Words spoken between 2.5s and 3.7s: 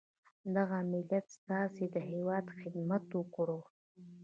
خدمت وکړو.